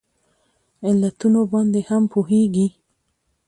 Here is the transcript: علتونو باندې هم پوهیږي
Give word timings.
علتونو 0.87 1.41
باندې 1.51 1.81
هم 1.89 2.03
پوهیږي 2.11 2.67